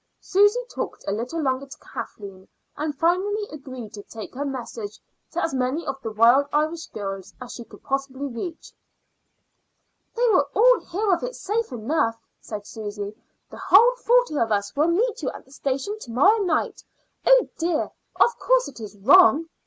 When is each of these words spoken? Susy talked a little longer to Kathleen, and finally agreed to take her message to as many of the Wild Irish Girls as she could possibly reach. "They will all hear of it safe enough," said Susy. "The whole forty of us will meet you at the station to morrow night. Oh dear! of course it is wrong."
Susy 0.19 0.57
talked 0.67 1.05
a 1.07 1.11
little 1.11 1.39
longer 1.39 1.67
to 1.67 1.77
Kathleen, 1.77 2.47
and 2.75 2.97
finally 2.97 3.43
agreed 3.51 3.93
to 3.93 4.01
take 4.01 4.33
her 4.33 4.45
message 4.45 4.99
to 5.31 5.43
as 5.43 5.53
many 5.53 5.85
of 5.85 6.01
the 6.01 6.09
Wild 6.09 6.47
Irish 6.51 6.87
Girls 6.87 7.35
as 7.39 7.51
she 7.53 7.63
could 7.65 7.83
possibly 7.83 8.25
reach. 8.25 8.73
"They 10.15 10.27
will 10.29 10.47
all 10.55 10.79
hear 10.79 11.13
of 11.13 11.21
it 11.21 11.35
safe 11.35 11.71
enough," 11.71 12.17
said 12.39 12.65
Susy. 12.65 13.13
"The 13.51 13.57
whole 13.67 13.93
forty 13.97 14.39
of 14.39 14.51
us 14.51 14.75
will 14.75 14.87
meet 14.87 15.21
you 15.21 15.29
at 15.35 15.45
the 15.45 15.51
station 15.51 15.99
to 15.99 16.09
morrow 16.11 16.39
night. 16.41 16.83
Oh 17.27 17.47
dear! 17.59 17.91
of 18.19 18.39
course 18.39 18.67
it 18.67 18.79
is 18.79 18.97
wrong." 18.97 19.49